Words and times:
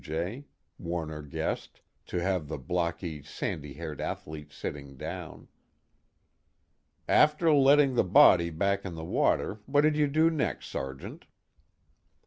J., 0.03 0.47
Warner 0.79 1.21
guessed, 1.21 1.81
to 2.07 2.19
have 2.23 2.47
the 2.47 2.57
blocky 2.57 3.21
sandy 3.21 3.73
haired 3.73 4.01
athlete 4.01 4.51
sitting 4.51 4.97
down. 4.97 5.47
"After 7.07 7.53
letting 7.53 7.93
the 7.93 8.03
body 8.03 8.49
back 8.49 8.83
in 8.83 8.95
the 8.95 9.05
water, 9.05 9.59
what 9.67 9.81
did 9.81 9.95
you 9.95 10.07
do 10.07 10.31
next, 10.31 10.69
Sergeant?" 10.69 11.27